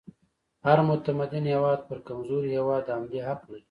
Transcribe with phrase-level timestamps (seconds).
[0.65, 3.59] هر متمدن هیواد پر کمزوري هیواد د حملې حق لري.